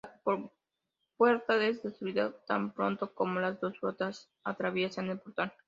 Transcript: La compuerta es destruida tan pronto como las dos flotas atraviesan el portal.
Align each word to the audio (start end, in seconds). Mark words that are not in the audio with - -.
La 0.03 0.19
compuerta 0.23 1.63
es 1.63 1.83
destruida 1.83 2.33
tan 2.47 2.71
pronto 2.73 3.13
como 3.13 3.39
las 3.39 3.61
dos 3.61 3.77
flotas 3.79 4.31
atraviesan 4.43 5.11
el 5.11 5.19
portal. 5.19 5.53